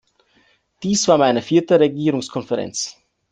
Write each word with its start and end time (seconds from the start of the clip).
Dies 0.81 1.07
war 1.07 1.19
meine 1.19 1.43
vierte 1.43 1.79
Regierungskonferenz. 1.79 2.97